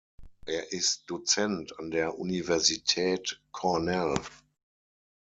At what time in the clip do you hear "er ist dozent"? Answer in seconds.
0.47-1.77